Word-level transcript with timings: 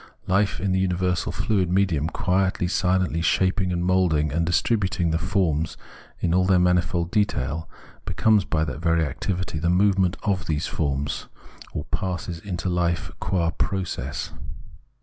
Life 0.25 0.59
in 0.59 0.71
the 0.71 0.79
universal 0.79 1.31
fluid 1.31 1.69
medium, 1.69 2.09
quietly, 2.09 2.67
silently 2.67 3.21
shaping 3.21 3.71
and 3.71 3.85
moulding 3.85 4.31
and 4.31 4.43
distributing 4.47 5.11
the 5.11 5.19
forms 5.19 5.77
in 6.21 6.33
all 6.33 6.43
their 6.45 6.57
manifold 6.57 7.11
detail, 7.11 7.69
becomes 8.05 8.43
by 8.43 8.63
that 8.63 8.79
very 8.81 9.05
activity 9.05 9.59
the 9.59 9.69
movement 9.69 10.17
of 10.23 10.47
those 10.47 10.65
forms, 10.65 11.27
or 11.71 11.85
passes 11.85 12.39
into 12.39 12.67
hfe 12.67 13.11
qua 13.19 13.51
Process. 13.51 14.31